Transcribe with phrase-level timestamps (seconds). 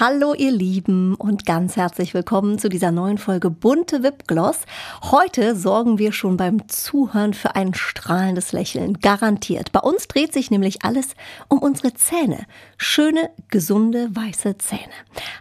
[0.00, 4.62] Hallo ihr Lieben und ganz herzlich willkommen zu dieser neuen Folge Bunte Wipgloss.
[5.02, 9.70] Heute sorgen wir schon beim Zuhören für ein strahlendes Lächeln, garantiert.
[9.70, 11.14] Bei uns dreht sich nämlich alles
[11.46, 12.44] um unsere Zähne.
[12.76, 14.80] Schöne, gesunde, weiße Zähne.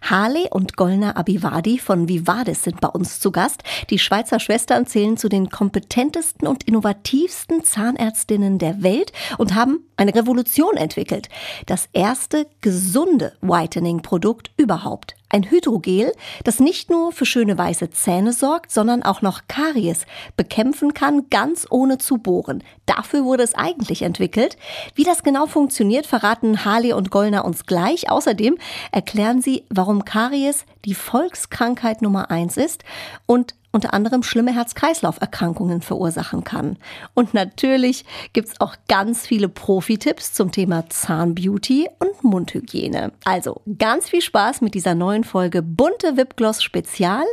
[0.04, 3.64] Harley und Golna Abivadi von Vivadis sind bei uns zu Gast.
[3.90, 10.14] Die Schweizer Schwestern zählen zu den kompetentesten und innovativsten Zahnärztinnen der Welt und haben eine
[10.14, 11.30] Revolution entwickelt.
[11.66, 15.16] Das erste gesunde Whitening-Produkt Produkt überhaupt.
[15.34, 16.12] Ein Hydrogel,
[16.44, 20.06] das nicht nur für schöne weiße Zähne sorgt, sondern auch noch Karies
[20.38, 22.64] bekämpfen kann, ganz ohne zu bohren.
[22.86, 24.58] Dafür wurde es eigentlich entwickelt.
[24.94, 28.12] Wie das genau funktioniert, verraten Harley und Gollner uns gleich.
[28.12, 28.60] Außerdem
[28.92, 32.84] erklären sie, warum Karies die Volkskrankheit Nummer eins ist
[33.26, 36.78] und unter anderem schlimme Herz-Kreislauf-Erkrankungen verursachen kann.
[37.16, 43.12] Und natürlich gibt's auch ganz viele Profi-Tipps zum Thema Zahnbeauty und Mundhygiene.
[43.26, 47.26] Also ganz viel Spaß mit dieser neuen Folge Bunte Wipgloss Spezial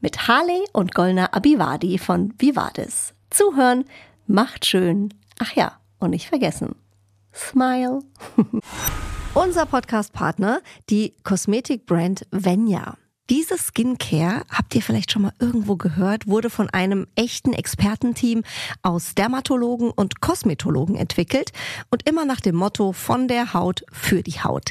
[0.00, 3.14] mit Harley und Golna Abivadi von Vivadis.
[3.30, 3.84] Zuhören
[4.26, 5.14] macht schön.
[5.38, 6.74] Ach ja, und nicht vergessen.
[7.34, 8.00] Smile.
[9.34, 12.96] Unser Podcast-Partner, die Kosmetikbrand Venya.
[13.30, 18.42] Diese Skincare, habt ihr vielleicht schon mal irgendwo gehört, wurde von einem echten Expertenteam
[18.82, 21.52] aus Dermatologen und Kosmetologen entwickelt
[21.92, 24.70] und immer nach dem Motto von der Haut für die Haut.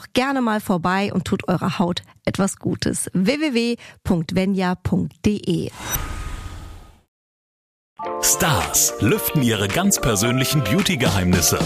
[0.13, 3.09] gerne mal vorbei und tut eurer Haut etwas Gutes.
[3.13, 3.81] www.venya.de
[8.23, 11.59] Stars lüften ihre ganz persönlichen Beauty-Geheimnisse.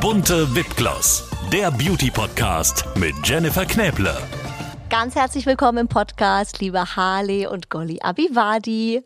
[0.00, 4.16] Bunte Wipgloss, der Beauty-Podcast mit Jennifer Knäble.
[4.90, 9.02] Ganz herzlich willkommen im Podcast, liebe Harley und Golly Abivadi.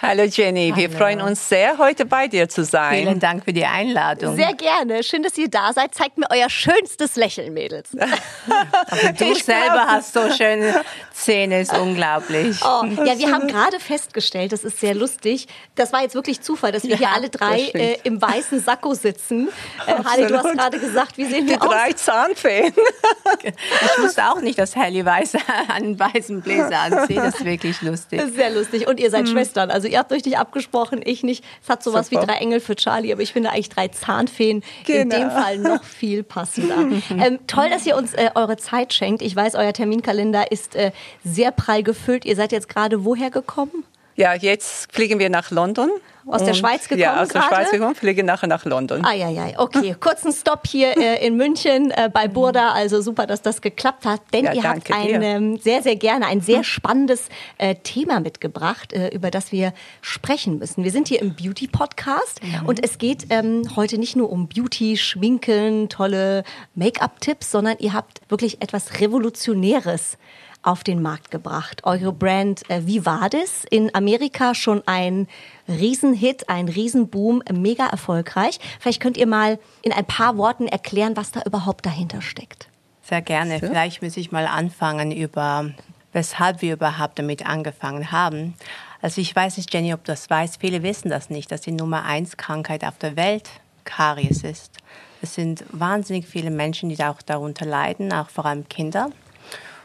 [0.00, 0.76] Hallo Jenny, Hallo.
[0.76, 3.02] wir freuen uns sehr, heute bei dir zu sein.
[3.02, 4.36] Vielen Dank für die Einladung.
[4.36, 5.02] Sehr gerne.
[5.02, 5.94] Schön, dass ihr da seid.
[5.94, 7.90] Zeigt mir euer schönstes Lächeln, Mädels.
[7.96, 9.86] Aber du ich selber glaub...
[9.88, 10.82] hast so schöne
[11.12, 12.58] Zähne, ist unglaublich.
[12.62, 15.48] Oh, ja, wir haben gerade festgestellt, das ist sehr lustig.
[15.74, 18.94] Das war jetzt wirklich Zufall, dass wir ja, hier alle drei äh, im weißen Sakko
[18.94, 19.48] sitzen.
[19.86, 21.68] Äh, Harley, du hast gerade gesagt, wie sehen wir die aus?
[21.68, 22.72] Die drei Zahnfeen.
[23.42, 25.34] ich wusste auch nicht, dass Helly weiß
[25.68, 27.16] einen weißen Bläser anzieht.
[27.16, 28.22] Das ist wirklich lustig.
[28.34, 28.86] Sehr lustig.
[28.86, 29.32] Und ihr seid hm.
[29.32, 29.74] Schwestern dann.
[29.74, 31.44] Also ihr habt euch nicht abgesprochen, ich nicht.
[31.62, 32.22] Es hat sowas Super.
[32.22, 35.02] wie drei Engel für Charlie, aber ich finde eigentlich drei Zahnfeen genau.
[35.02, 36.76] in dem Fall noch viel passender.
[37.10, 39.22] ähm, toll, dass ihr uns äh, eure Zeit schenkt.
[39.22, 40.92] Ich weiß, euer Terminkalender ist äh,
[41.24, 42.24] sehr prall gefüllt.
[42.24, 43.84] Ihr seid jetzt gerade woher gekommen?
[44.16, 45.90] Ja, jetzt fliegen wir nach London.
[46.28, 47.00] Aus der Schweiz gekommen?
[47.00, 47.54] Ja, aus der grade?
[47.54, 49.04] Schweiz gekommen, fliege nachher nach London.
[49.04, 49.94] Ah, ja, ja, okay.
[49.98, 52.72] Kurzen Stopp hier äh, in München äh, bei Burda.
[52.72, 54.20] Also super, dass das geklappt hat.
[54.32, 57.28] Denn ja, ihr habt ein ähm, sehr, sehr gerne ein sehr spannendes
[57.58, 60.82] äh, Thema mitgebracht, äh, über das wir sprechen müssen.
[60.82, 62.66] Wir sind hier im Beauty-Podcast mhm.
[62.66, 66.42] und es geht ähm, heute nicht nur um Beauty, Schminken, tolle
[66.74, 70.18] Make-up-Tipps, sondern ihr habt wirklich etwas Revolutionäres
[70.66, 71.82] auf den Markt gebracht.
[71.84, 75.28] Eure Brand äh, Vivadis, in Amerika schon ein
[75.68, 78.58] Riesenhit, ein Riesenboom, mega erfolgreich.
[78.80, 82.68] Vielleicht könnt ihr mal in ein paar Worten erklären, was da überhaupt dahinter steckt.
[83.02, 83.60] Sehr gerne.
[83.60, 83.68] So.
[83.68, 85.70] Vielleicht muss ich mal anfangen über,
[86.12, 88.54] weshalb wir überhaupt damit angefangen haben.
[89.00, 90.60] Also ich weiß nicht, Jenny, ob du das weißt.
[90.60, 93.48] Viele wissen das nicht, dass die Nummer eins Krankheit auf der Welt
[93.84, 94.78] Karies ist.
[95.22, 99.10] Es sind wahnsinnig viele Menschen, die auch darunter leiden, auch vor allem Kinder.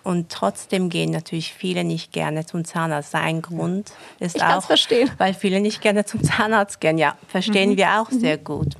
[0.03, 3.13] Und trotzdem gehen natürlich viele nicht gerne zum Zahnarzt.
[3.13, 5.11] Ein Grund ist ich auch, verstehen.
[5.17, 6.97] weil viele nicht gerne zum Zahnarzt gehen.
[6.97, 7.77] Ja, verstehen mhm.
[7.77, 8.19] wir auch mhm.
[8.19, 8.75] sehr gut.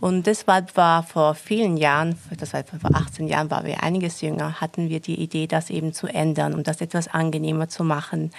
[0.00, 4.60] Und deshalb war vor vielen Jahren, das war vor 18 Jahren, waren wir einiges jünger,
[4.60, 8.30] hatten wir die Idee, das eben zu ändern, um das etwas angenehmer zu machen,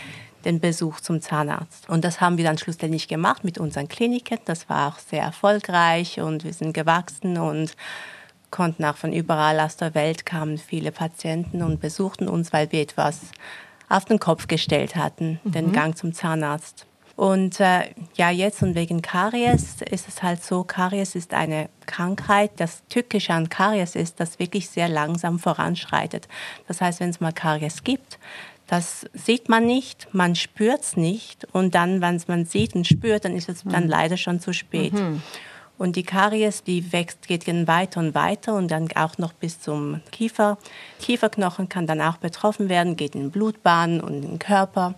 [0.45, 1.87] den Besuch zum Zahnarzt.
[1.87, 4.39] Und das haben wir dann schlussendlich gemacht mit unseren Kliniken.
[4.45, 7.75] Das war auch sehr erfolgreich und wir sind gewachsen und
[8.51, 12.81] konnten auch von überall aus der Welt kamen viele Patienten und besuchten uns, weil wir
[12.81, 13.21] etwas
[13.89, 15.51] auf den Kopf gestellt hatten, mhm.
[15.51, 16.85] den Gang zum Zahnarzt.
[17.15, 22.51] Und äh, ja, jetzt und wegen Karies ist es halt so, Karies ist eine Krankheit.
[22.57, 26.27] Das Tückische an Karies ist, dass wirklich sehr langsam voranschreitet.
[26.67, 28.17] Das heißt, wenn es mal Karies gibt,
[28.67, 31.45] das sieht man nicht, man spürt es nicht.
[31.51, 33.71] Und dann, wenn es man sieht und spürt, dann ist es mhm.
[33.71, 34.93] dann leider schon zu spät.
[34.93, 35.21] Mhm.
[35.81, 40.01] Und die Karies, die wächst, geht weiter und weiter und dann auch noch bis zum
[40.11, 40.59] Kiefer.
[40.99, 44.93] Kieferknochen kann dann auch betroffen werden, geht in Blutbahnen und in den Körper.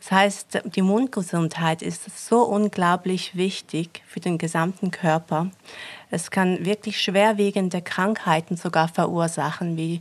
[0.00, 5.52] Das heißt, die Mundgesundheit ist so unglaublich wichtig für den gesamten Körper.
[6.10, 10.00] Es kann wirklich schwerwiegende Krankheiten sogar verursachen, wie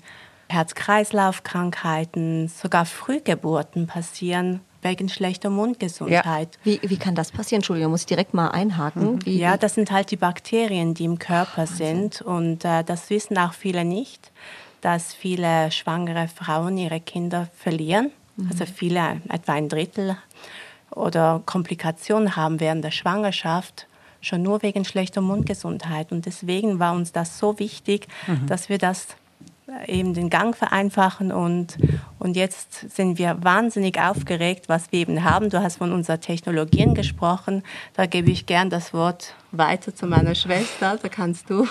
[0.50, 6.50] Herz-Kreislauf-Krankheiten, sogar Frühgeburten passieren wegen schlechter Mundgesundheit.
[6.54, 6.60] Ja.
[6.64, 7.60] Wie, wie kann das passieren?
[7.60, 9.16] Entschuldigung, muss ich direkt mal einhaken.
[9.16, 9.26] Mhm.
[9.26, 12.12] Wie, ja, das sind halt die Bakterien, die im Körper Wahnsinn.
[12.12, 12.22] sind.
[12.22, 14.32] Und äh, das wissen auch viele nicht,
[14.82, 18.12] dass viele schwangere Frauen ihre Kinder verlieren.
[18.38, 18.50] Mhm.
[18.52, 20.18] Also viele, etwa ein Drittel,
[20.92, 23.88] oder Komplikationen haben während der Schwangerschaft
[24.22, 26.12] schon nur wegen schlechter Mundgesundheit.
[26.12, 28.48] Und deswegen war uns das so wichtig, mhm.
[28.48, 29.08] dass wir das
[29.88, 31.78] eben den Gang vereinfachen und,
[32.26, 35.52] und jetzt sind wir wahnsinnig aufgeregt, was wir eben haben.
[35.52, 37.62] Du hast von unseren Technologien gesprochen.
[37.94, 40.98] Da gebe ich gern das Wort weiter zu meiner Schwester.
[41.00, 41.68] Da kannst du.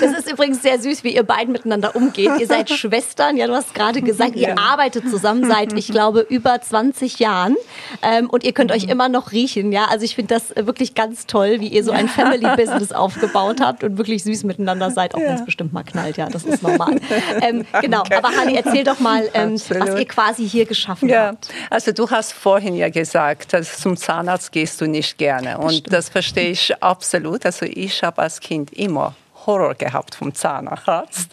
[0.00, 2.30] Das ist übrigens sehr süß, wie ihr beiden miteinander umgeht.
[2.40, 3.36] Ihr seid Schwestern.
[3.36, 4.54] Ja, du hast gerade gesagt, ihr ja.
[4.56, 7.56] arbeitet zusammen seit, ich glaube, über 20 Jahren.
[8.02, 9.70] Ähm, und ihr könnt euch immer noch riechen.
[9.70, 13.84] Ja, also ich finde das wirklich ganz toll, wie ihr so ein Family-Business aufgebaut habt
[13.84, 15.28] und wirklich süß miteinander seid, auch ja.
[15.28, 16.16] wenn es bestimmt mal knallt.
[16.16, 16.96] Ja, das ist normal.
[17.42, 18.02] Ähm, genau.
[18.16, 21.28] Aber Hanni, erzähl doch mal, ähm, was ihr quasi hier geschaffen ja.
[21.28, 21.48] habt.
[21.70, 25.58] Also du hast vorhin ja gesagt, dass zum Zahnarzt gehst du nicht gerne.
[25.58, 27.44] Und das, das verstehe ich absolut.
[27.46, 29.14] Also ich habe als Kind immer
[29.46, 31.30] Horror gehabt vom Zahnarzt.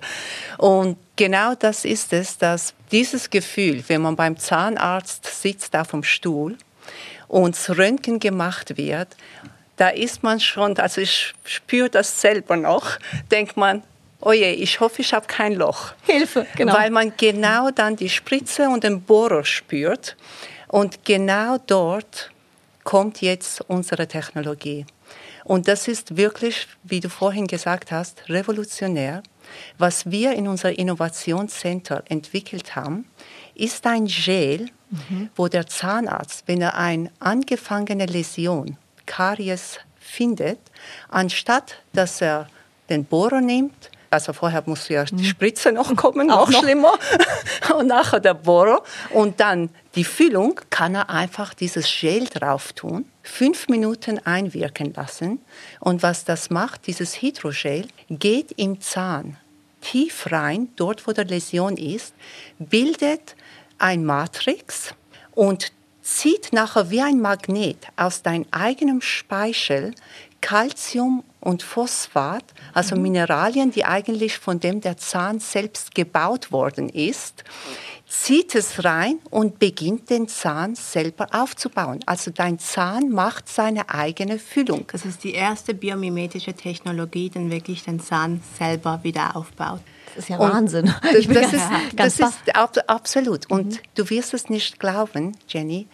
[0.58, 6.04] Und genau das ist es, dass dieses Gefühl, wenn man beim Zahnarzt sitzt auf dem
[6.04, 6.58] Stuhl
[7.28, 9.10] und das Röntgen gemacht wird,
[9.76, 12.98] da ist man schon, also ich spüre das selber noch,
[13.32, 13.84] denkt man,
[14.22, 15.94] oh je, ich hoffe, ich habe kein Loch.
[16.04, 16.74] Hilfe, genau.
[16.74, 20.16] Weil man genau dann die Spritze und den Bohrer spürt.
[20.68, 22.32] Und genau dort
[22.84, 24.86] kommt jetzt unsere Technologie.
[25.44, 29.24] Und das ist wirklich, wie du vorhin gesagt hast, revolutionär.
[29.78, 33.06] Was wir in unser Innovationscenter entwickelt haben,
[33.56, 35.30] ist ein Gel, mhm.
[35.38, 40.60] wo der Zahnarzt, wenn er eine angefangene Läsion, Karies, findet,
[41.10, 42.50] anstatt dass er
[42.90, 45.24] den Bohrer nimmt, also vorher muss ja die mhm.
[45.24, 46.94] Spritze noch kommen, noch, noch schlimmer.
[47.78, 48.84] und nachher der Bohrer.
[49.12, 55.40] Und dann die Füllung kann er einfach dieses Gel drauf tun, fünf Minuten einwirken lassen.
[55.80, 59.38] Und was das macht, dieses Hydrogel geht im Zahn
[59.82, 62.14] tief rein, dort wo der Läsion ist,
[62.60, 63.36] bildet
[63.78, 64.94] ein Matrix
[65.34, 65.72] und
[66.02, 69.94] zieht nachher wie ein Magnet aus deinem eigenen Speichel
[70.42, 73.04] Calcium und Phosphat, also mhm.
[73.04, 77.46] Mineralien, die eigentlich von dem der Zahn selbst gebaut worden ist,
[78.06, 82.02] zieht es rein und beginnt den Zahn selber aufzubauen.
[82.06, 84.88] Also dein Zahn macht seine eigene Füllung.
[84.92, 89.80] Das ist die erste biomimetische Technologie, die wirklich den Zahn selber wieder aufbaut.
[90.16, 90.94] Das ist ja Wahnsinn.
[91.02, 91.66] Das, das, ist,
[91.96, 93.50] das ist ab, absolut.
[93.50, 93.80] Und mhm.
[93.96, 95.88] du wirst es nicht glauben, Jenny,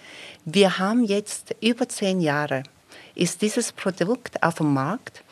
[0.46, 2.64] wir haben jetzt über zehn Jahre
[3.16, 5.24] ist dieses Produkt auf dem Markt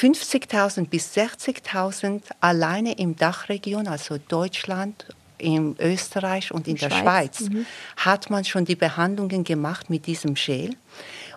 [0.00, 5.06] 50.000 bis 60.000 alleine im Dachregion, also Deutschland,
[5.38, 7.66] in Österreich und in, in der Schweiz, Schweiz mhm.
[7.96, 10.74] hat man schon die Behandlungen gemacht mit diesem Gel.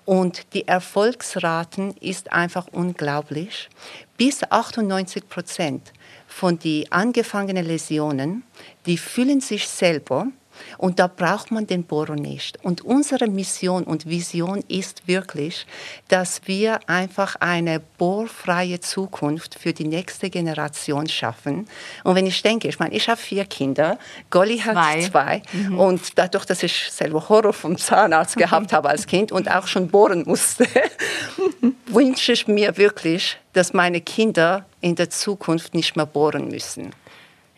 [0.06, 3.70] Und die Erfolgsraten ist einfach unglaublich.
[4.18, 5.94] Bis 98 Prozent
[6.28, 8.44] von den angefangenen Läsionen,
[8.86, 10.28] die fühlen sich selber
[10.78, 12.64] und da braucht man den Bohrer nicht.
[12.64, 15.66] Und unsere Mission und Vision ist wirklich,
[16.08, 21.68] dass wir einfach eine bohrfreie Zukunft für die nächste Generation schaffen.
[22.04, 23.98] Und wenn ich denke, ich meine, ich habe vier Kinder,
[24.30, 25.02] Golly hat zwei.
[25.02, 25.42] zwei.
[25.54, 25.80] Mhm.
[25.80, 29.90] Und dadurch, dass ich selber Horror vom Zahnarzt gehabt habe als Kind und auch schon
[29.90, 30.66] bohren musste,
[31.88, 36.92] wünsche ich mir wirklich, dass meine Kinder in der Zukunft nicht mehr bohren müssen.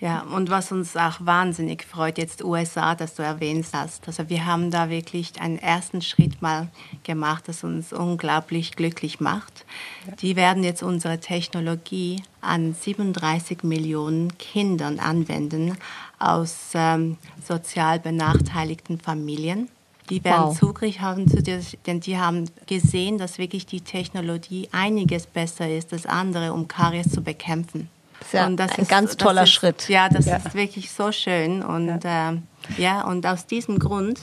[0.01, 4.07] Ja, und was uns auch wahnsinnig freut, jetzt USA, dass du erwähnt hast.
[4.07, 6.69] Also wir haben da wirklich einen ersten Schritt mal
[7.03, 9.63] gemacht, das uns unglaublich glücklich macht.
[10.07, 10.15] Ja.
[10.15, 15.77] Die werden jetzt unsere Technologie an 37 Millionen Kindern anwenden
[16.17, 17.17] aus ähm,
[17.47, 19.69] sozial benachteiligten Familien.
[20.09, 20.57] Die werden wow.
[20.57, 25.93] Zugriff haben zu dir, denn die haben gesehen, dass wirklich die Technologie einiges besser ist
[25.93, 27.87] als andere, um Karies zu bekämpfen.
[28.21, 29.89] Das ist ja und das ein ist, ganz toller ist, Schritt.
[29.89, 30.37] Ja, das ja.
[30.37, 31.63] ist wirklich so schön.
[31.63, 32.33] Und ja.
[32.33, 32.37] Äh,
[32.77, 34.21] ja, und aus diesem Grund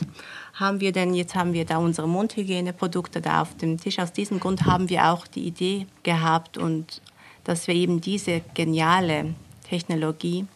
[0.54, 3.98] haben wir denn, jetzt haben wir da unsere Mundhygieneprodukte da auf dem Tisch.
[3.98, 7.02] Aus diesem Grund haben wir auch die Idee gehabt und
[7.42, 9.34] dass wir eben diese geniale
[9.68, 10.46] Technologie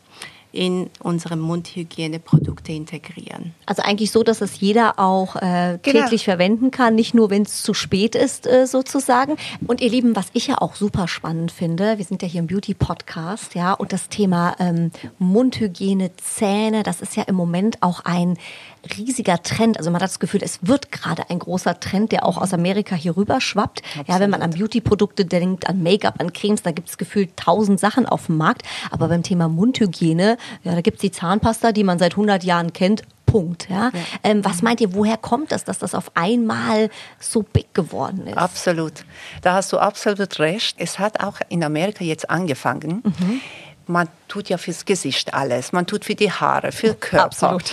[0.52, 3.54] in unsere Mundhygieneprodukte integrieren.
[3.66, 6.02] Also eigentlich so, dass es jeder auch äh, genau.
[6.02, 9.37] täglich verwenden kann, nicht nur, wenn es zu spät ist äh, sozusagen.
[9.66, 12.47] Und ihr Lieben, was ich ja auch super spannend finde, wir sind ja hier im
[12.47, 18.37] Beauty-Podcast, ja, und das Thema ähm, Mundhygiene, Zähne, das ist ja im Moment auch ein
[18.97, 19.79] riesiger Trend.
[19.79, 22.95] Also man hat das Gefühl, es wird gerade ein großer Trend, der auch aus Amerika
[22.95, 23.83] hier rüber schwappt.
[23.85, 24.09] Absolut.
[24.09, 27.81] Ja, wenn man an Beauty-Produkte denkt, an Make-up, an Cremes, da gibt es gefühlt tausend
[27.81, 28.62] Sachen auf dem Markt.
[28.91, 32.73] Aber beim Thema Mundhygiene, ja, da gibt es die Zahnpasta, die man seit 100 Jahren
[32.73, 33.03] kennt.
[33.27, 33.71] Punkt.
[33.71, 33.91] Ja?
[33.95, 34.01] ja.
[34.25, 38.37] Ähm, was meint ihr, woher kommt das, dass das auf einmal so big geworden ist?
[38.37, 39.05] Absolut.
[39.41, 40.77] Da hast du absolut recht.
[40.79, 43.03] Es hat auch in Amerika jetzt angefangen.
[43.05, 43.41] Mhm.
[43.87, 45.73] Man tut ja fürs Gesicht alles.
[45.73, 47.25] Man tut für die Haare, für Körper.
[47.25, 47.73] Absolut.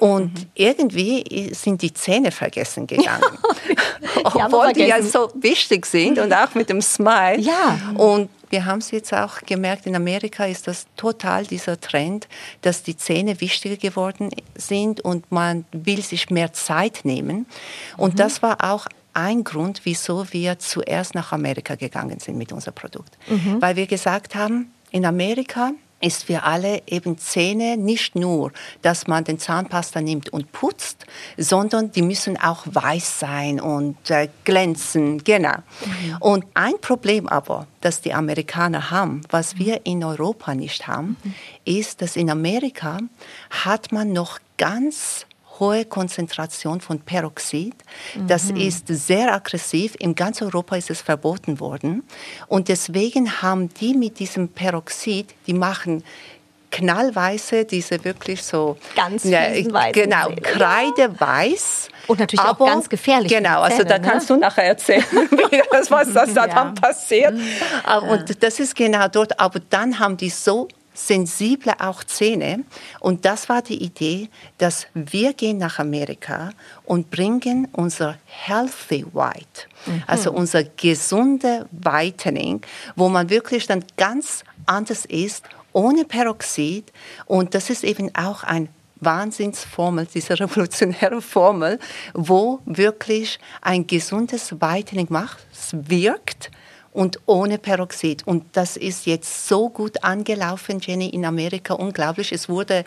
[0.00, 0.46] Und mhm.
[0.54, 3.22] irgendwie sind die Zähne vergessen gegangen.
[4.24, 7.38] Obwohl die ja so wichtig sind und auch mit dem Smile.
[7.38, 7.78] Ja.
[7.96, 12.28] Und wir haben es jetzt auch gemerkt, in Amerika ist das total dieser Trend,
[12.62, 17.46] dass die Zähne wichtiger geworden sind und man will sich mehr Zeit nehmen.
[17.96, 18.18] Und mhm.
[18.18, 23.18] das war auch ein Grund, wieso wir zuerst nach Amerika gegangen sind mit unserem Produkt.
[23.28, 23.60] Mhm.
[23.60, 28.52] Weil wir gesagt haben, in Amerika ist für alle eben Zähne nicht nur,
[28.82, 34.28] dass man den Zahnpasta nimmt und putzt, sondern die müssen auch weiß sein und äh,
[34.44, 35.56] glänzen, genau.
[35.84, 36.16] Mhm.
[36.20, 41.34] Und ein Problem aber, das die Amerikaner haben, was wir in Europa nicht haben, mhm.
[41.64, 42.98] ist, dass in Amerika
[43.50, 45.26] hat man noch ganz
[45.60, 47.74] hohe Konzentration von Peroxid.
[48.26, 48.56] Das mhm.
[48.56, 49.94] ist sehr aggressiv.
[49.98, 52.02] In ganz Europa ist es verboten worden.
[52.48, 56.02] Und deswegen haben die mit diesem Peroxid, die machen
[56.70, 59.92] knallweiße, diese wirklich so ganz weiß.
[59.92, 61.88] Genau, kreideweiß.
[62.06, 63.32] Und natürlich aber, auch ganz gefährlich.
[63.32, 64.08] Genau, also Zähne, da ne?
[64.08, 65.04] kannst du nachher erzählen,
[65.90, 66.54] was das da ja.
[66.54, 67.34] dann passiert.
[68.08, 69.38] Und das ist genau dort.
[69.38, 72.64] Aber dann haben die so sensible auch Zähne.
[73.00, 74.28] Und das war die Idee,
[74.58, 76.50] dass wir gehen nach Amerika
[76.84, 80.02] und bringen unser Healthy White, mhm.
[80.06, 82.62] also unser gesunde Whitening,
[82.96, 86.92] wo man wirklich dann ganz anders ist, ohne Peroxid.
[87.26, 91.78] Und das ist eben auch ein Wahnsinnsformel, diese revolutionäre Formel,
[92.14, 96.50] wo wirklich ein gesundes Whitening macht, es wirkt
[96.92, 98.26] und ohne Peroxid.
[98.26, 102.32] Und das ist jetzt so gut angelaufen, Jenny, in Amerika, unglaublich.
[102.32, 102.84] Es wurde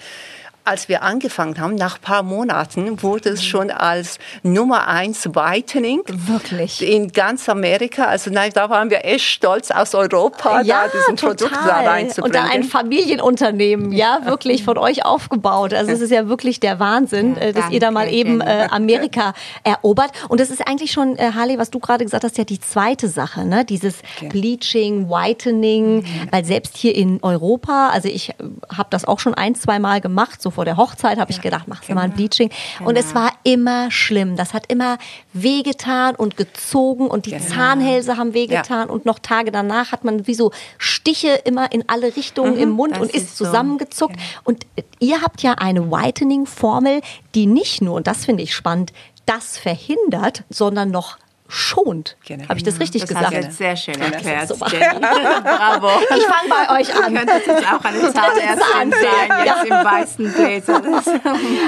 [0.66, 6.02] als wir angefangen haben, nach ein paar Monaten wurde es schon als Nummer eins Whitening.
[6.08, 6.82] Wirklich?
[6.82, 8.06] In ganz Amerika.
[8.06, 11.36] Also nein, da waren wir echt stolz aus Europa, ja, da diesen total.
[11.36, 12.24] Produkt da reinzubringen.
[12.24, 15.74] Und dann ein Familienunternehmen, ja, wirklich von euch aufgebaut.
[15.74, 18.68] Also es ist ja wirklich der Wahnsinn, ja, äh, dass ihr da mal eben äh,
[18.72, 20.12] Amerika erobert.
[20.30, 23.10] Und das ist eigentlich schon, äh, Harley, was du gerade gesagt hast, ja die zweite
[23.10, 23.66] Sache, ne?
[23.66, 24.30] Dieses okay.
[24.30, 26.06] Bleaching, Whitening, mhm.
[26.32, 28.34] weil selbst hier in Europa, also ich äh,
[28.74, 31.68] habe das auch schon ein, zwei Mal gemacht, so vor der Hochzeit habe ich gedacht,
[31.68, 32.18] machst du mal ein genau.
[32.18, 32.50] Bleaching.
[32.78, 32.90] Genau.
[32.90, 33.22] Und es genau.
[33.22, 34.36] war immer schlimm.
[34.36, 34.98] Das hat immer
[35.34, 37.44] wehgetan und gezogen und die genau.
[37.44, 42.16] Zahnhälse haben wehgetan und noch Tage danach hat man wie so Stiche immer in alle
[42.16, 44.16] Richtungen mhm, im Mund und ist, ist zusammengezuckt.
[44.16, 44.42] So.
[44.44, 44.66] Und
[45.00, 47.02] ihr habt ja eine Whitening-Formel,
[47.36, 48.94] die nicht nur, und das finde ich spannend,
[49.26, 51.18] das verhindert, sondern noch
[51.54, 52.18] schont.
[52.26, 52.50] Genau.
[52.50, 53.32] Habe ich das richtig das gesagt?
[53.32, 55.00] Das hast sehr schön erklärt, Jenny.
[55.00, 55.90] Bravo.
[56.16, 57.14] Ich fange bei euch an.
[57.14, 60.76] Du könntest jetzt auch eine Zahnärztin sein, jetzt im weißen Bläser.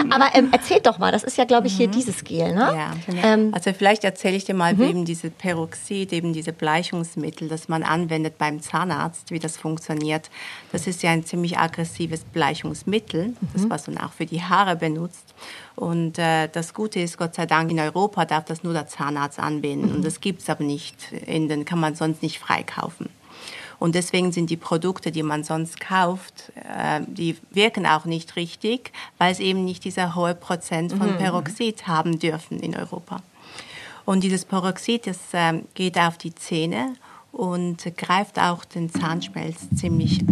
[0.09, 1.91] Aber ähm, erzähl doch mal, das ist ja, glaube ich, hier mhm.
[1.91, 2.75] dieses Gel, ne?
[2.75, 2.91] Ja.
[3.23, 4.79] Ähm, also vielleicht erzähle ich dir mal, mhm.
[4.79, 10.31] wie eben diese Peroxid, eben diese Bleichungsmittel, das man anwendet beim Zahnarzt, wie das funktioniert.
[10.71, 13.37] Das ist ja ein ziemlich aggressives Bleichungsmittel, mhm.
[13.53, 15.35] das was man auch für die Haare benutzt.
[15.75, 19.39] Und äh, das Gute ist, Gott sei Dank, in Europa darf das nur der Zahnarzt
[19.39, 19.89] anwenden.
[19.89, 19.95] Mhm.
[19.95, 23.09] Und das gibt es aber nicht, in den kann man sonst nicht freikaufen.
[23.77, 28.91] Und deswegen sind die Produkte, die man sonst kauft, äh, die wirken auch nicht richtig,
[29.17, 31.17] weil sie eben nicht dieser hohe Prozent von mhm.
[31.17, 33.21] Peroxid haben dürfen in Europa.
[34.05, 36.93] Und dieses Peroxid, das äh, geht auf die Zähne
[37.31, 40.23] und greift auch den Zahnschmelz ziemlich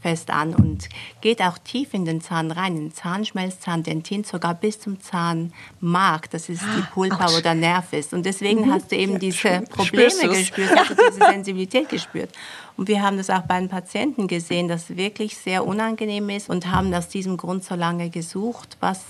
[0.00, 0.88] fest an und
[1.20, 6.30] geht auch tief in den Zahn rein, in den Zahnschmelz, Zahndentin, sogar bis zum Zahnmark.
[6.30, 7.36] Das ist die Pulpa, Ouch.
[7.36, 8.12] wo der Nerv ist.
[8.14, 8.72] Und deswegen mhm.
[8.72, 12.30] hast du eben diese Probleme gespürt, hast du diese Sensibilität gespürt.
[12.76, 16.48] Und wir haben das auch bei den Patienten gesehen, dass es wirklich sehr unangenehm ist
[16.48, 19.04] und haben aus diesem Grund so lange gesucht, was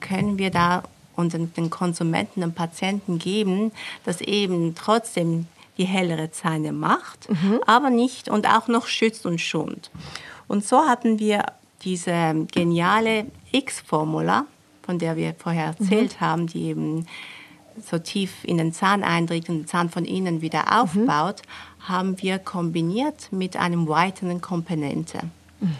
[0.00, 0.82] können wir da
[1.16, 3.72] unseren den Konsumenten, den Patienten geben,
[4.04, 5.46] dass eben trotzdem
[5.78, 7.60] die hellere Zähne macht, mhm.
[7.66, 9.90] aber nicht und auch noch schützt und schont.
[10.48, 11.44] Und so hatten wir
[11.82, 14.46] diese geniale X-Formula,
[14.82, 16.24] von der wir vorher erzählt mhm.
[16.24, 17.06] haben, die eben
[17.82, 21.88] so tief in den Zahn eindringt und den Zahn von innen wieder aufbaut, mhm.
[21.88, 25.20] haben wir kombiniert mit einem whitening Komponente.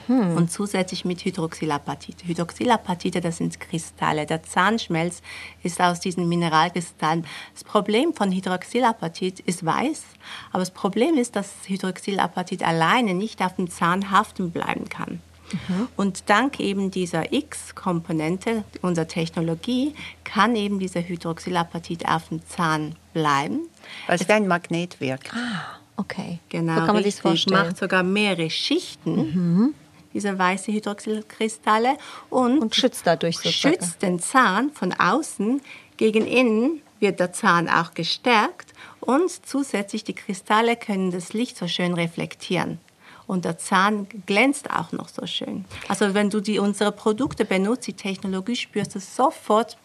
[0.09, 0.37] Mhm.
[0.37, 2.27] Und zusätzlich mit Hydroxylapatite.
[2.27, 4.27] Hydroxylapatite, das sind Kristalle.
[4.27, 5.23] Der Zahnschmelz
[5.63, 7.27] ist aus diesen Mineralkristallen.
[7.53, 10.03] Das Problem von Hydroxylapatit ist weiß,
[10.51, 15.21] aber das Problem ist, dass Hydroxylapatit alleine nicht auf dem Zahn haften bleiben kann.
[15.53, 15.89] Mhm.
[15.97, 23.69] Und dank eben dieser X-Komponente unserer Technologie kann eben dieser Hydroxylapatit auf dem Zahn bleiben.
[24.07, 25.33] Weil es wie ein Magnet wirkt.
[25.35, 26.39] Ah, okay.
[26.49, 27.67] Genau, so kann man sich vorstellen.
[27.67, 29.15] macht sogar mehrere Schichten.
[29.17, 29.75] Mhm.
[30.13, 31.97] Diese weiße Hydroxylkristalle
[32.31, 33.75] und, und schützt dadurch sozusagen.
[33.75, 35.61] schützt den Zahn von außen
[35.97, 41.69] gegen innen wird der Zahn auch gestärkt und zusätzlich die Kristalle können das Licht so
[41.69, 42.79] schön reflektieren
[43.27, 45.65] und der Zahn glänzt auch noch so schön.
[45.89, 49.77] Also wenn du die, unsere Produkte benutzt, die Technologie, spürst du sofort,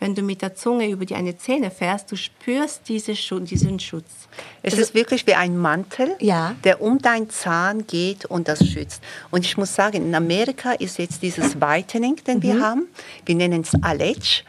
[0.00, 4.28] wenn du mit der Zunge über deine Zähne fährst, du spürst diese, diesen Schutz.
[4.62, 6.54] Es also, ist wirklich wie ein Mantel, ja.
[6.64, 9.02] der um deinen Zahn geht und das schützt.
[9.30, 12.42] Und ich muss sagen, in Amerika ist jetzt dieses Whitening, den mhm.
[12.42, 12.88] wir haben,
[13.24, 14.44] wir nennen es Aletsch.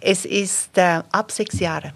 [0.00, 1.92] Es ist äh, ab sechs Jahre.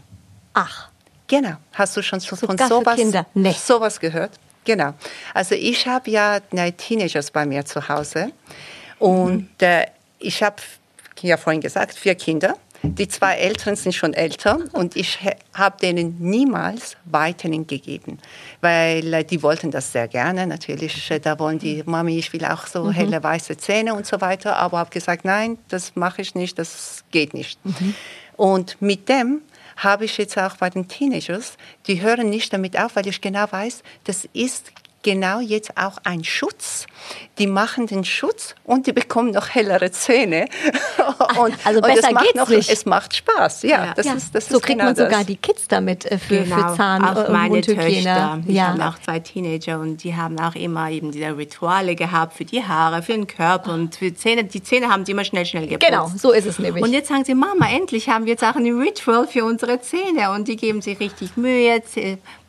[0.54, 0.88] Ach.
[1.26, 1.54] Genau.
[1.72, 2.98] Hast du schon so, von sowas,
[3.34, 3.52] nee.
[3.52, 4.32] sowas gehört?
[4.64, 4.94] Genau.
[5.32, 8.32] Also ich habe ja ne, Teenagers bei mir zu Hause
[8.98, 9.48] und mhm.
[9.60, 9.86] äh,
[10.18, 10.56] ich habe
[11.20, 12.56] ja vorhin gesagt, vier Kinder.
[12.82, 15.18] Die zwei Älteren sind schon älter und ich
[15.52, 18.18] habe denen niemals Whitening gegeben,
[18.62, 20.46] weil äh, die wollten das sehr gerne.
[20.46, 22.92] Natürlich, äh, da wollen die Mami, ich will auch so mhm.
[22.92, 27.04] helle weiße Zähne und so weiter, aber habe gesagt, nein, das mache ich nicht, das
[27.10, 27.64] geht nicht.
[27.66, 27.94] Mhm.
[28.36, 29.42] Und mit dem
[29.76, 33.46] habe ich jetzt auch bei den Teenagers, die hören nicht damit auf, weil ich genau
[33.50, 36.86] weiß, das ist genau jetzt auch ein Schutz.
[37.38, 40.46] Die machen den Schutz und die bekommen noch hellere Zähne.
[41.40, 42.70] und, also besser und es geht's noch, nicht.
[42.70, 43.86] Es macht Spaß, ja.
[43.86, 43.94] ja.
[43.94, 44.12] Das ja.
[44.14, 45.26] Ist, das so kriegt genau man sogar das.
[45.26, 46.68] die Kids damit äh, für, genau.
[46.68, 48.40] für Zahn auch und meine Töchter.
[48.46, 48.68] Ich ja.
[48.68, 52.62] habe auch zwei Teenager und die haben auch immer eben diese Rituale gehabt für die
[52.62, 54.44] Haare, für den Körper und für Zähne.
[54.44, 55.90] Die Zähne haben sie immer schnell, schnell geputzt.
[55.90, 56.84] Genau, so ist es nämlich.
[56.84, 60.32] Und jetzt sagen sie, Mama, endlich haben wir jetzt auch ein Ritual für unsere Zähne
[60.32, 61.82] und die geben sich richtig Mühe,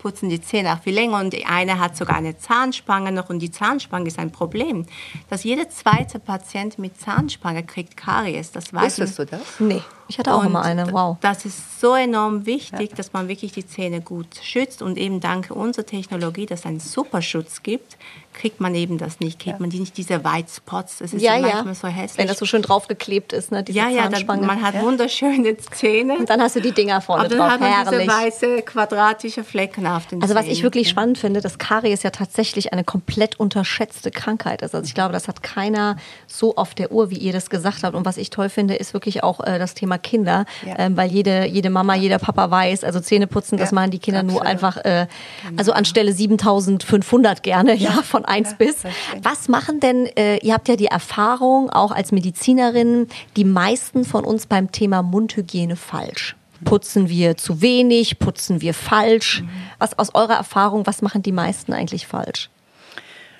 [0.01, 3.37] putzen die Zähne auch viel länger und die eine hat sogar eine Zahnspange noch und
[3.37, 4.87] die Zahnspange ist ein Problem,
[5.29, 8.51] dass jeder zweite Patient mit Zahnspange kriegt Karies.
[8.51, 9.59] Das weiß Wusstest du das?
[9.59, 9.81] Nee.
[10.11, 11.15] Ich hatte auch und immer eine, wow.
[11.21, 12.95] Das ist so enorm wichtig, ja.
[12.97, 16.81] dass man wirklich die Zähne gut schützt und eben dank unserer Technologie, dass es einen
[16.81, 17.97] Superschutz gibt,
[18.33, 19.59] kriegt man eben das nicht, kriegt ja.
[19.59, 20.99] man nicht diese White Spots.
[20.99, 22.17] Es ist ja, ja manchmal so hässlich.
[22.17, 26.17] Wenn das so schön draufgeklebt ist, ne, diese Ja, ja, dann, man hat wunderschöne Zähne.
[26.17, 28.07] Und dann hast du die Dinger vorne Aber dann drauf, hat man herrlich.
[28.07, 32.09] diese weiße quadratische Flecken auf den Also was ich wirklich spannend finde, dass Karies ja
[32.09, 34.75] tatsächlich eine komplett unterschätzte Krankheit ist.
[34.75, 35.95] Also ich glaube, das hat keiner
[36.27, 37.95] so auf der Uhr, wie ihr das gesagt habt.
[37.95, 40.45] Und was ich toll finde, ist wirklich auch äh, das Thema Kinder.
[40.65, 43.99] Ja ähm, weil jede, jede Mama, jeder Papa weiß, also Zähne putzen, das machen die
[43.99, 44.41] Kinder absolut.
[44.41, 45.07] nur einfach, äh,
[45.43, 45.59] genau.
[45.59, 48.77] also anstelle 7500 gerne, ja, ja von 1 ja, bis.
[49.21, 54.23] Was machen denn, äh, ihr habt ja die Erfahrung, auch als Medizinerin, die meisten von
[54.23, 56.35] uns beim Thema Mundhygiene falsch?
[56.63, 58.19] Putzen wir zu wenig?
[58.19, 59.41] Putzen wir falsch?
[59.41, 59.49] Mhm.
[59.79, 62.49] Was aus eurer Erfahrung, was machen die meisten eigentlich falsch?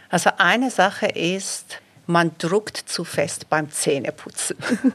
[0.10, 4.58] Also eine Sache ist, man druckt zu fest beim Zähneputzen.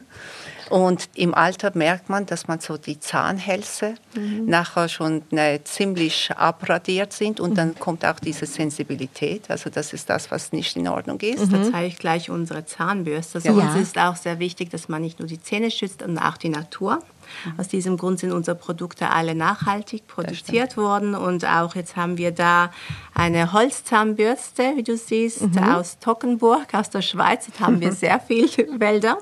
[0.69, 4.45] Und im Alter merkt man, dass man so die Zahnhälse mhm.
[4.45, 7.55] nachher schon ne, ziemlich abradiert sind und mhm.
[7.55, 9.49] dann kommt auch diese Sensibilität.
[9.49, 11.47] Also das ist das, was nicht in Ordnung ist.
[11.47, 11.51] Mhm.
[11.51, 13.37] Da zeige ich gleich unsere Zahnbürste.
[13.39, 13.67] Also ja.
[13.67, 16.49] Uns ist auch sehr wichtig, dass man nicht nur die Zähne schützt, sondern auch die
[16.49, 17.01] Natur.
[17.45, 17.59] Mhm.
[17.59, 22.31] Aus diesem Grund sind unsere Produkte alle nachhaltig produziert worden und auch jetzt haben wir
[22.31, 22.71] da
[23.13, 25.63] eine Holzzahnbürste, wie du siehst, mhm.
[25.63, 27.47] aus Tockenburg, aus der Schweiz.
[27.57, 29.17] Da haben wir sehr viele Wälder.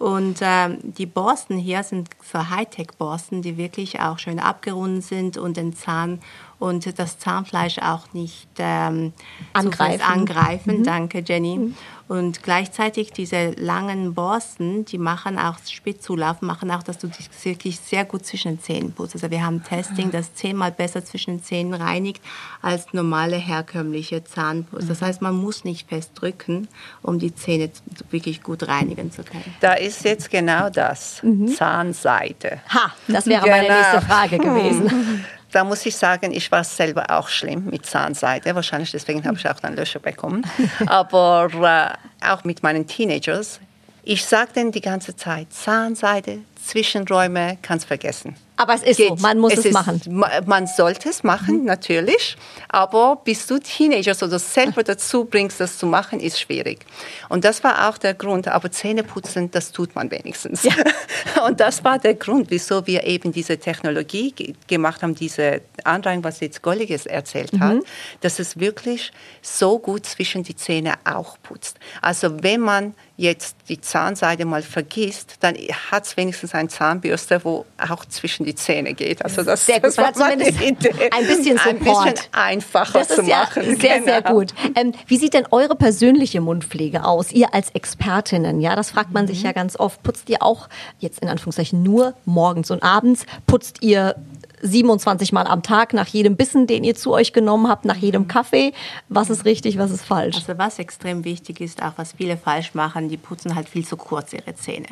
[0.00, 5.58] Und ähm, die Borsten hier sind so Hightech-Borsten, die wirklich auch schön abgerundet sind und
[5.58, 6.20] den Zahn
[6.58, 9.12] und das Zahnfleisch auch nicht ähm,
[9.52, 10.00] angreifen.
[10.00, 10.78] angreifen.
[10.78, 10.84] Mhm.
[10.84, 11.58] Danke, Jenny.
[11.58, 11.76] Mhm.
[12.10, 17.78] Und gleichzeitig diese langen Borsten, die machen auch Spitzzulauf, machen auch, dass du dich wirklich
[17.78, 19.14] sehr gut zwischen den Zähnen putzt.
[19.14, 22.20] Also wir haben Testing, das zehnmal besser zwischen den Zähnen reinigt
[22.62, 24.88] als normale herkömmliche Zahnputz.
[24.88, 25.04] Das mhm.
[25.04, 26.66] heißt, man muss nicht fest drücken,
[27.00, 27.70] um die Zähne
[28.10, 29.44] wirklich gut reinigen zu können.
[29.60, 31.46] Da ist jetzt genau das, mhm.
[31.46, 32.60] Zahnseide.
[32.70, 33.56] Ha, das wäre genau.
[33.56, 35.24] meine nächste Frage gewesen.
[35.52, 38.54] da muss ich sagen, ich war selber auch schlimm mit Zahnseide.
[38.54, 40.46] Wahrscheinlich deswegen habe ich auch dann Löcher bekommen.
[40.86, 41.48] Aber
[42.22, 43.60] äh, auch mit meinen Teenagers.
[44.02, 48.36] Ich sage denen die ganze Zeit, Zahnseide, Zwischenräume, kannst vergessen.
[48.60, 49.08] Aber es ist geht.
[49.08, 50.00] so, man muss es, ist, machen.
[50.08, 52.36] ma- Man sollte es machen, natürlich.
[52.68, 56.80] Aber bis du Teenagers oder selber dazu bringst, das zu machen, ist schwierig.
[57.28, 58.48] Und das war auch der Grund.
[58.48, 60.66] Aber Zähne putzen, das tut man wenigstens.
[61.46, 66.22] Und das war der Grund, wieso wir eben diese Technologie ge gemacht haben, diese Anreihung,
[66.24, 67.78] was jetzt Golliges erzählt hat,
[68.20, 71.78] dass es wirklich so gut zwischen die Zähne auch putzt.
[72.02, 75.54] Also wenn man jetzt die Zahnseide mal vergisst, dann
[75.90, 79.22] hat es wenigstens eine Zahnbürste, wo auch zwischen die Zähne geht.
[79.22, 80.74] Also das, Sehr das war meine Idee.
[81.12, 82.04] ein bisschen Ein Support.
[82.14, 83.78] bisschen einfacher zu ist ja machen.
[83.78, 84.34] sehr, sehr Genau.
[84.36, 84.54] gut.
[84.74, 87.30] Ähm, wie sieht denn eure persönliche Mundpflege aus?
[87.30, 89.28] Ihr als Expertinnen, ja, das fragt man Mhm.
[89.28, 90.02] sich ja ganz oft.
[90.02, 93.26] Putzt ihr auch jetzt in Anführungszeichen nur morgens und abends?
[93.46, 94.14] Putzt ihr
[94.62, 98.00] 27 Mal am Tag nach jedem Bissen, den ihr zu euch genommen habt, nach Mhm.
[98.02, 98.72] jedem Kaffee?
[99.08, 100.36] Was ist richtig, was ist falsch?
[100.36, 103.96] Also was extrem wichtig ist, auch was viele falsch machen, die putzen halt viel zu
[103.96, 104.86] kurz ihre Zähne.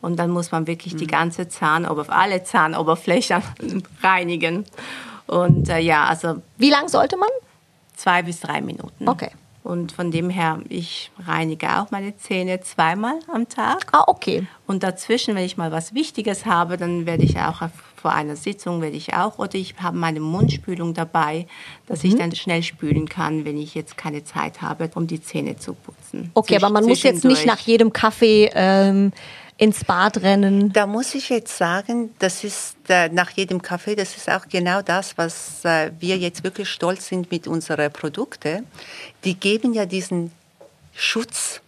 [0.00, 3.42] Und dann muss man wirklich die ganze Zahnoberfläche, alle Zahnoberflächen
[4.02, 4.64] reinigen.
[5.26, 7.28] Und äh, ja, also Wie lang sollte man?
[7.96, 9.08] zwei bis drei Minuten.
[9.08, 9.30] Okay.
[9.64, 13.86] Und von dem her, ich reinige auch meine Zähne zweimal am Tag.
[13.92, 14.46] Ah, okay.
[14.66, 17.62] Und dazwischen, wenn ich mal was Wichtiges habe, dann werde ich auch
[17.96, 21.46] vor einer Sitzung werde ich auch oder ich habe meine Mundspülung dabei,
[21.86, 22.08] dass Mhm.
[22.10, 25.72] ich dann schnell spülen kann, wenn ich jetzt keine Zeit habe, um die Zähne zu
[25.72, 26.30] putzen.
[26.34, 29.10] Okay, aber man muss jetzt nicht nach jedem Kaffee ähm,
[29.56, 30.72] ins Bad rennen.
[30.72, 34.82] Da muss ich jetzt sagen, das ist äh, nach jedem Kaffee, das ist auch genau
[34.82, 38.66] das, was äh, wir jetzt wirklich stolz sind mit unseren Produkten.
[39.24, 40.32] Die geben ja diesen
[40.94, 41.60] Schutz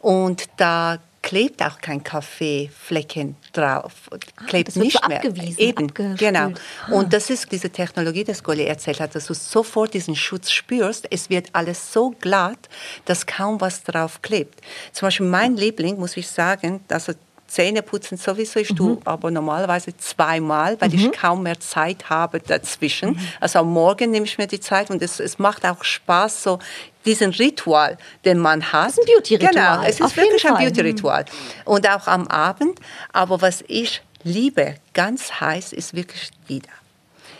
[0.00, 4.08] und da klebt auch kein Kaffeeflecken drauf,
[4.46, 5.24] klebt Ah, das wird nicht so mehr.
[5.58, 6.18] Eben, abgespült.
[6.18, 6.52] genau.
[6.86, 6.92] Ah.
[6.92, 11.08] Und das ist diese Technologie, das Golli erzählt hat, dass du sofort diesen Schutz spürst.
[11.10, 12.68] Es wird alles so glatt,
[13.06, 14.60] dass kaum was drauf klebt.
[14.92, 17.12] Zum Beispiel mein Liebling, muss ich sagen, also
[17.48, 18.76] Zähne putzen sowieso, ich Mhm.
[18.76, 23.10] tue aber normalerweise zweimal, weil ich kaum mehr Zeit habe dazwischen.
[23.10, 23.18] Mhm.
[23.40, 26.58] Also am Morgen nehme ich mir die Zeit und es, es macht auch Spaß, so
[27.04, 28.88] diesen Ritual, den man hat.
[28.90, 30.54] ist ein Beauty-Ritual, Genau, es ist auf wirklich ein.
[30.56, 31.24] Beauty-Ritual.
[31.64, 32.80] Und auch am Abend.
[33.12, 36.68] Aber was ich liebe, ganz heiß, ist wirklich Dida.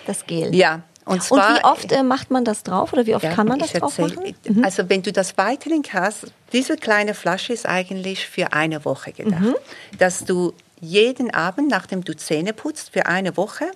[0.07, 0.55] Das Gel.
[0.55, 0.83] Ja.
[1.07, 3.47] Und, Und zwar, wie oft äh, macht man das drauf oder wie oft ja, kann
[3.47, 4.35] man das drauf machen?
[4.47, 4.64] Mhm.
[4.64, 9.40] Also wenn du das weiterhin hast, diese kleine Flasche ist eigentlich für eine Woche gedacht.
[9.40, 9.55] Mhm.
[9.99, 13.71] Dass du jeden Abend, nachdem du Zähne putzt, für eine Woche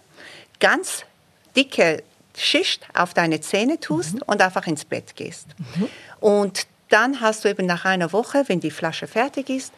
[0.59, 1.05] ganz
[1.57, 2.03] dicke
[2.37, 4.23] Schicht auf deine Zähne tust Mhm.
[4.27, 5.47] und einfach ins Bett gehst.
[6.21, 9.73] Und dann hast du eben nach einer Woche, wenn die Flasche fertig ist,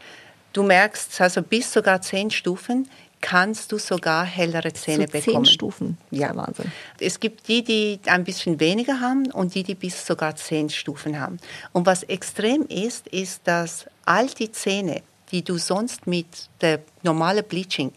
[0.55, 2.89] du merkst, also bis sogar zehn Stufen,
[3.23, 5.47] kannst du sogar hellere Zähne So zehn bekommen.
[5.47, 5.99] Stufen.
[6.11, 6.73] Das ist Ja, Wahnsinn.
[7.01, 11.19] Es gibt die, die ein bisschen weniger haben und die, die bis sogar zehn Stufen
[11.19, 11.39] haben.
[11.73, 16.27] Und was extrem ist, ist, dass all die Zähne, die du sonst mit
[16.61, 17.93] der normalen Bleaching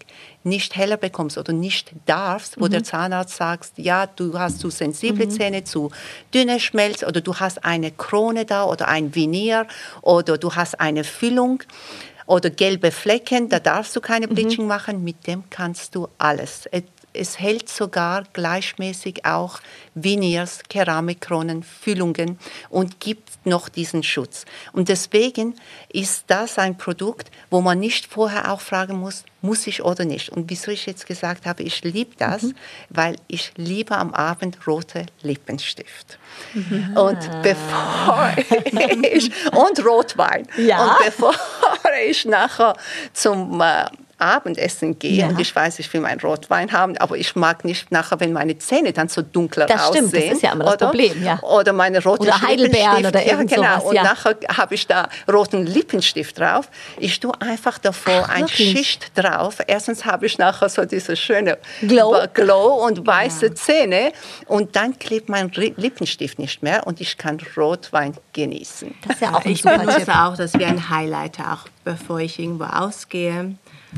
[0.45, 5.27] nicht heller bekommst oder nicht darfst, wo der Zahnarzt sagt, ja, du hast zu sensible
[5.27, 5.91] Zähne, zu
[6.33, 9.67] dünne Schmelz oder du hast eine Krone da oder ein Venier
[10.01, 11.61] oder du hast eine Füllung
[12.27, 16.67] oder gelbe Flecken, da darfst du keine Bleaching machen, mit dem kannst du alles.
[16.71, 19.59] Es- hält sogar gleichmäßig auch
[19.93, 22.37] Veneers, Keramikkronen, Füllungen
[22.69, 24.43] und gibt noch diesen Schutz.
[24.73, 25.55] Und deswegen
[25.87, 30.27] ist das ein Produkt, wo man nicht vorher auch fragen muss, muss ich oder nicht.
[30.29, 32.47] Und wieso ich jetzt gesagt habe, ich liebe das,
[32.89, 36.17] weil ich liebe am Abend rote Lippenstift.
[36.95, 38.33] Und bevor
[39.03, 40.47] ich, und Rotwein.
[40.57, 40.83] Ja.
[40.83, 41.33] Und bevor
[42.01, 42.75] ich nachher
[43.13, 43.85] zum äh,
[44.17, 45.27] Abendessen gehe Ja.
[45.27, 48.57] und ich weiß, ich will meinen Rotwein haben, aber ich mag nicht nachher, wenn meine
[48.57, 50.07] Zähne dann so dunkler Das aussehen.
[50.09, 50.85] stimmt, das ist ja immer das oder?
[50.87, 51.39] Problem, ja.
[51.43, 53.07] Oder meine roten Oder Heidelbeeren Lippenstift.
[53.07, 53.69] oder irgend ja, genau.
[53.73, 54.03] sowas, Und ja.
[54.03, 56.69] nachher habe ich da roten Lippenstift drauf.
[56.97, 58.71] Ich tue einfach davor Ach, ein wirklich?
[58.71, 59.57] Schicht drauf.
[59.67, 62.15] Erstens habe ich nachher so diese schöne Glow?
[62.33, 64.11] Glow und weiße Zähne
[64.47, 68.93] und dann klebt mein Lippenstift nicht mehr und ich kann Rotwein genießen.
[69.05, 72.39] Das ist ja auch ein Ich benutze auch das wie ein Highlighter, auch bevor ich
[72.39, 73.55] irgendwo ausgehe.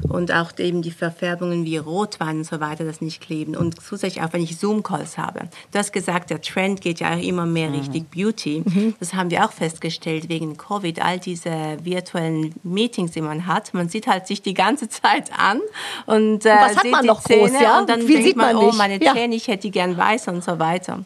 [0.09, 3.55] Und auch eben die Verfärbungen wie Rotwein und so weiter, das nicht kleben.
[3.55, 5.49] Und zusätzlich auch, wenn ich Zoom-Calls habe.
[5.71, 8.63] Du hast gesagt, der Trend geht ja auch immer mehr Richtung Beauty.
[8.99, 11.01] Das haben wir auch festgestellt wegen Covid.
[11.01, 13.73] All diese virtuellen Meetings, die man hat.
[13.73, 15.61] Man sieht halt sich die ganze Zeit an
[16.05, 17.79] und, äh, was hat sieht man noch groß, Zähne ja?
[17.79, 19.13] und dann Viel denkt sieht man man, oh, meine Ja.
[19.13, 21.03] Zähne, ich hätte die gern weiß und so weiter.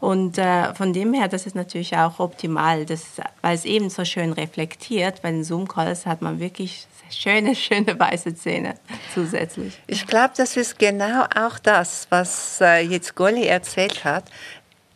[0.00, 3.04] Und äh, von dem her, das ist natürlich auch optimal, das,
[3.42, 5.22] weil es eben so schön reflektiert.
[5.22, 8.74] Bei den Zoom-Calls hat man wirklich schöne, schöne weiße Zähne
[9.14, 9.78] zusätzlich.
[9.86, 14.24] Ich glaube, das ist genau auch das, was äh, jetzt Golli erzählt hat.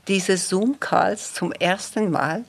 [0.09, 2.45] Diese Zoom-Calls zum ersten Mal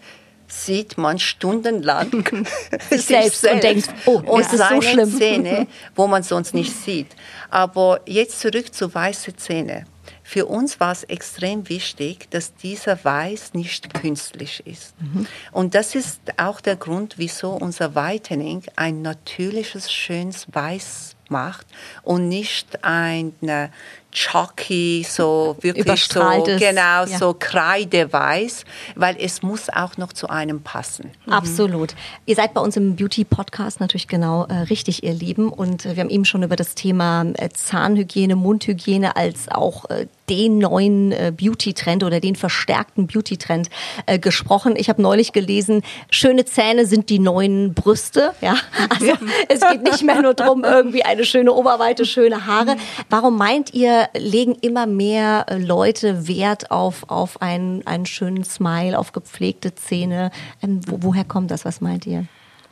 [0.48, 2.12] sieht man stundenlang
[2.90, 5.18] sich selbst, und denkt, oh, und ist das so schlimm?
[5.18, 7.16] Zähne, wo man sonst nicht sieht.
[7.50, 9.86] Aber jetzt zurück zu weiße Zähne.
[10.34, 15.00] Für uns war es extrem wichtig, dass dieser Weiß nicht künstlich ist.
[15.00, 15.28] Mhm.
[15.52, 21.68] Und das ist auch der Grund, wieso unser Whitening ein natürliches, schönes Weiß macht
[22.02, 23.72] und nicht eine
[24.14, 27.06] chalky, so wirklich so, genau, ja.
[27.06, 31.12] so kreideweiß, weil es muss auch noch zu einem passen.
[31.30, 31.96] Absolut.
[32.26, 35.50] Ihr seid bei uns im Beauty-Podcast natürlich genau äh, richtig, ihr Lieben.
[35.50, 40.08] Und äh, wir haben eben schon über das Thema äh, Zahnhygiene, Mundhygiene als auch äh,
[40.30, 43.70] den neuen äh, Beauty-Trend oder den verstärkten Beauty-Trend
[44.06, 44.76] äh, gesprochen.
[44.78, 48.34] Ich habe neulich gelesen, schöne Zähne sind die neuen Brüste.
[48.42, 48.56] Ja,
[48.90, 49.14] also
[49.50, 52.78] es geht nicht mehr nur darum, irgendwie eine schöne Oberweite, schöne Haare.
[53.10, 58.98] Warum meint ihr, legen immer mehr äh, Leute Wert auf, auf einen, einen schönen Smile,
[58.98, 60.32] auf gepflegte Zähne?
[60.62, 61.66] Ähm, wo, woher kommt das?
[61.66, 62.26] Was meint ihr?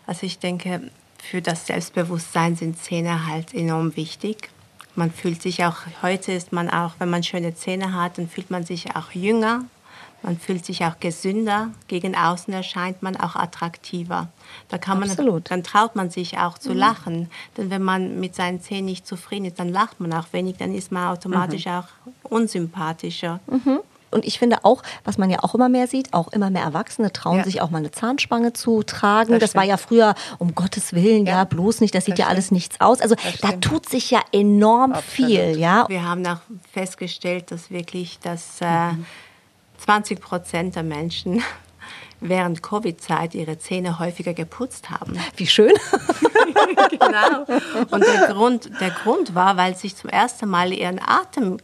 [0.07, 0.81] Also ich denke,
[1.17, 4.49] für das Selbstbewusstsein sind Zähne halt enorm wichtig.
[4.95, 8.51] Man fühlt sich auch, heute ist man auch, wenn man schöne Zähne hat, dann fühlt
[8.51, 9.65] man sich auch jünger.
[10.23, 11.71] Man fühlt sich auch gesünder.
[11.87, 14.27] Gegen außen erscheint man auch attraktiver.
[14.69, 15.49] Da kann man, Absolut.
[15.49, 17.29] dann traut man sich auch zu lachen.
[17.57, 20.73] Denn wenn man mit seinen Zähnen nicht zufrieden ist, dann lacht man auch wenig, dann
[20.75, 21.85] ist man automatisch auch
[22.23, 23.39] unsympathischer.
[24.11, 27.13] Und ich finde auch, was man ja auch immer mehr sieht, auch immer mehr Erwachsene
[27.13, 27.43] trauen Ja.
[27.45, 29.31] sich auch mal eine Zahnspange zu tragen.
[29.31, 31.43] Das, Das war ja früher, um Gottes Willen, ja, Ja.
[31.45, 32.35] bloß nicht, das sieht Das ja stimmt.
[32.37, 32.99] alles nichts aus.
[32.99, 35.31] Also Das da tut sich ja enorm Absolut.
[35.31, 35.85] viel, ja.
[35.87, 36.41] Wir haben auch
[36.73, 39.05] festgestellt, dass wirklich dass, äh, Mhm.
[39.83, 41.43] 20 Prozent der Menschen
[42.19, 45.17] während Covid-Zeit ihre Zähne häufiger geputzt haben.
[45.37, 45.73] Wie schön.
[46.89, 47.45] genau.
[47.89, 51.57] Und der Grund, der Grund war, weil sie zum ersten Mal ihren Atem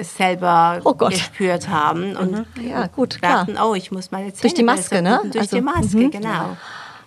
[0.00, 3.44] selber Oh gespürt haben und Ja, gut, klar.
[3.44, 5.20] dachten, oh, ich muss meine Zähne Durch die Maske, besser ne?
[5.24, 6.56] Durch Also, die Maske, genau.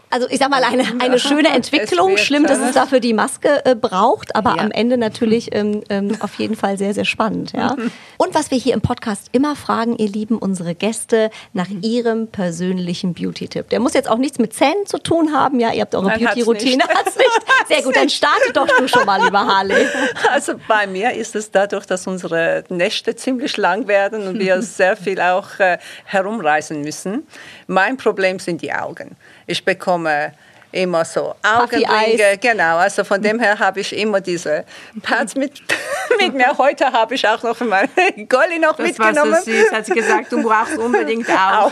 [0.09, 2.17] Also ich sag mal, eine, eine schöne Entwicklung.
[2.17, 4.61] Schlimm, dass es dafür die Maske äh, braucht, aber Ja.
[4.63, 7.51] am Ende natürlich ähm, ähm, auf jeden Fall sehr, sehr spannend.
[7.53, 7.75] Ja?
[8.17, 13.13] Und was wir hier im Podcast immer fragen, ihr Lieben, unsere Gäste nach ihrem persönlichen
[13.13, 13.69] Beauty-Tipp.
[13.69, 15.59] Der muss jetzt auch nichts mit Zähnen zu tun haben.
[15.59, 16.83] Ja, ihr habt eure Beauty-Routine.
[16.87, 17.29] Hat's nicht.
[17.67, 19.85] Sehr gut, dann starte doch du schon mal, lieber Harley.
[20.29, 24.95] Also bei mir ist es dadurch, dass unsere Nächte ziemlich lang werden und wir sehr
[24.97, 27.25] viel auch äh, herumreisen müssen.
[27.67, 29.15] Mein Problem sind die Augen.
[29.47, 30.31] Ich bekomme
[30.75, 32.77] immer so Augenringe, genau.
[32.77, 34.65] Also von dem her habe ich immer diese
[35.01, 35.61] Pads mit,
[36.19, 36.57] mit mir.
[36.57, 37.87] Heute habe ich auch noch meine
[38.29, 39.35] Golli noch Das war mitgenommen.
[39.43, 41.71] so süß, hat sie gesagt, du brauchst unbedingt auch.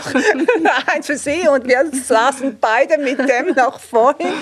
[0.92, 4.32] eins für sie und wir saßen beide mit dem noch vorhin.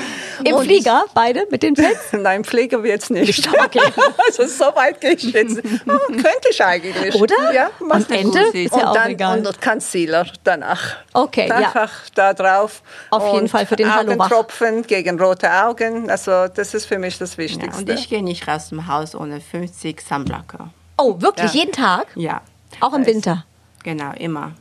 [0.44, 2.12] Im Und- Flieger, beide mit den Pads?
[2.12, 3.48] Nein, Pflege wird es nicht.
[3.52, 3.80] Okay.
[4.26, 5.58] Also so weit gehe ich jetzt.
[5.86, 7.14] Oh, könnte ich eigentlich.
[7.16, 7.52] Oder?
[7.52, 8.54] Ja, Am machst du Ende gut.
[8.54, 9.38] ist ja und auch dann, egal.
[9.46, 10.96] Und Concealer danach.
[11.12, 11.56] Okay, ja.
[11.56, 12.82] Einfach da drauf.
[13.10, 14.14] Auf jeden Fall für den Hallo
[14.52, 16.10] Augentropfen gegen rote Augen.
[16.10, 17.78] Also das ist für mich das Ja, Wichtigste.
[17.80, 20.70] und ich gehe nicht raus dem Haus ohne 50 Sunblocker.
[20.98, 21.52] Oh, wirklich?
[21.52, 21.60] Ja.
[21.60, 22.06] Jeden Tag?
[22.14, 22.40] Ja,
[22.80, 23.44] Auch im Winter?
[23.82, 24.52] genau, immer.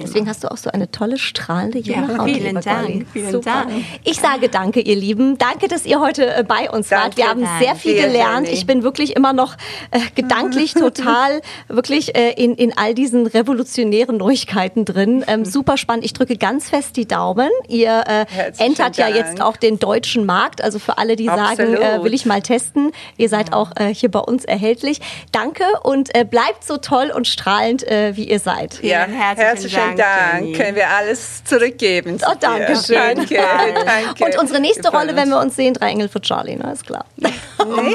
[0.00, 0.06] Immer.
[0.08, 2.30] Deswegen hast du auch so eine tolle, strahlende junge Ja, Haut.
[2.30, 3.64] vielen Dank, vielen Super.
[3.66, 3.84] Dank.
[4.04, 5.38] Ich sage danke, ihr Lieben.
[5.38, 7.02] Danke, dass ihr heute äh, bei uns wart.
[7.02, 7.64] Danke, Wir haben danke.
[7.64, 8.46] sehr viel Dir, gelernt.
[8.46, 8.58] Jenny.
[8.58, 9.56] Ich bin wirklich immer noch
[9.90, 15.24] äh, gedanklich total wirklich äh, in, in all diesen revolutionären Neuigkeiten drin.
[15.26, 16.04] Ähm, super spannend.
[16.04, 17.50] Ich drücke ganz fest die Daumen.
[17.68, 18.26] Ihr äh,
[18.58, 19.16] entert ja Dank.
[19.16, 20.62] jetzt auch den deutschen Markt.
[20.62, 21.78] Also für alle, die sagen, Absolut.
[21.80, 22.92] äh, will ich mal testen.
[23.16, 25.00] Ihr seid auch äh, hier bei uns erhältlich.
[25.32, 28.82] Danke und äh, bleibt so toll und strahlend, äh, wie ihr seid.
[28.82, 30.42] ja, herzlichen herzlichen Dank, Dank.
[30.44, 30.52] Jenny.
[30.56, 32.18] Können wir alles zurückgeben.
[32.18, 33.16] zu Oh, danke schön.
[33.16, 34.24] Danke, danke.
[34.24, 36.72] Und unsere nächste freuen Rolle, wenn wir uns sehen, drei Engel für Charlie, ne?
[36.72, 37.04] Ist klar.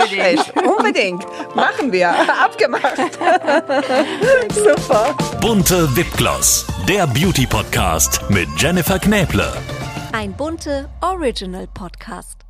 [0.08, 0.54] Schlecht.
[0.56, 1.26] Unbedingt.
[1.56, 2.10] Machen wir.
[2.44, 2.96] Abgemacht.
[4.54, 5.16] Super.
[5.42, 9.52] Bunte Wipgloss, der Beauty Podcast mit Jennifer Knäble.
[10.12, 12.45] Ein bunte Original Podcast.